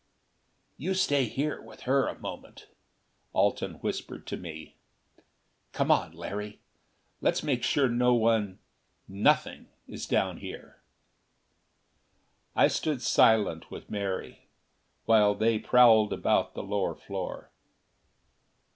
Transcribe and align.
"You 0.77 0.95
stay 0.95 1.25
with 1.63 1.81
her 1.81 2.07
here, 2.07 2.07
a 2.07 2.17
moment," 2.17 2.65
Alten 3.33 3.75
whispered 3.81 4.25
to 4.25 4.35
me. 4.35 4.73
"Come 5.73 5.91
on, 5.91 6.13
Larry. 6.13 6.59
Let's 7.21 7.43
make 7.43 7.63
sure 7.63 7.87
no 7.87 8.15
one 8.15 8.57
nothing 9.07 9.67
is 9.87 10.07
down 10.07 10.37
here." 10.37 10.81
I 12.55 12.67
stood 12.67 13.03
silent 13.03 13.69
with 13.69 13.91
Mary, 13.91 14.47
while 15.05 15.35
they 15.35 15.59
prowled 15.59 16.11
about 16.13 16.55
the 16.55 16.63
lower 16.63 16.95
floor. 16.95 17.51